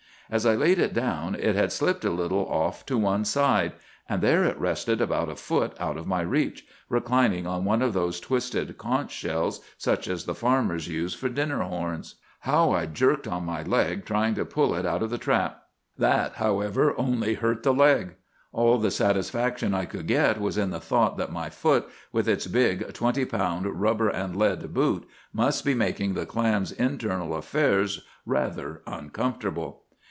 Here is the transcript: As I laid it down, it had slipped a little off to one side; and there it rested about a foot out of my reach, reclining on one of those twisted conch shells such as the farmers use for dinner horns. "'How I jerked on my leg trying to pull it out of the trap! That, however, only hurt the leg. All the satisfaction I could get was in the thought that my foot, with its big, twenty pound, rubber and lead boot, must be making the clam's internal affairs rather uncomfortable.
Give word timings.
As 0.33 0.45
I 0.45 0.55
laid 0.55 0.79
it 0.79 0.93
down, 0.93 1.35
it 1.35 1.55
had 1.55 1.73
slipped 1.73 2.05
a 2.05 2.09
little 2.09 2.47
off 2.47 2.85
to 2.85 2.97
one 2.97 3.25
side; 3.25 3.73
and 4.07 4.21
there 4.21 4.45
it 4.45 4.57
rested 4.57 5.01
about 5.01 5.27
a 5.29 5.35
foot 5.35 5.73
out 5.77 5.97
of 5.97 6.07
my 6.07 6.21
reach, 6.21 6.65
reclining 6.87 7.45
on 7.45 7.65
one 7.65 7.81
of 7.81 7.91
those 7.91 8.21
twisted 8.21 8.77
conch 8.77 9.11
shells 9.11 9.59
such 9.77 10.07
as 10.07 10.23
the 10.23 10.33
farmers 10.33 10.87
use 10.87 11.13
for 11.13 11.27
dinner 11.27 11.59
horns. 11.63 12.15
"'How 12.39 12.71
I 12.71 12.85
jerked 12.85 13.27
on 13.27 13.43
my 13.43 13.61
leg 13.61 14.05
trying 14.05 14.33
to 14.35 14.45
pull 14.45 14.73
it 14.73 14.85
out 14.85 15.03
of 15.03 15.09
the 15.09 15.17
trap! 15.17 15.63
That, 15.97 16.35
however, 16.35 16.97
only 16.97 17.33
hurt 17.33 17.63
the 17.63 17.73
leg. 17.73 18.15
All 18.53 18.77
the 18.77 18.89
satisfaction 18.89 19.73
I 19.73 19.83
could 19.83 20.07
get 20.07 20.39
was 20.39 20.57
in 20.57 20.69
the 20.69 20.79
thought 20.79 21.17
that 21.17 21.33
my 21.33 21.49
foot, 21.49 21.89
with 22.13 22.29
its 22.29 22.47
big, 22.47 22.93
twenty 22.93 23.25
pound, 23.25 23.65
rubber 23.81 24.07
and 24.07 24.33
lead 24.37 24.73
boot, 24.73 25.05
must 25.33 25.65
be 25.65 25.73
making 25.73 26.13
the 26.13 26.25
clam's 26.25 26.71
internal 26.71 27.35
affairs 27.35 28.05
rather 28.25 28.81
uncomfortable. 28.87 29.79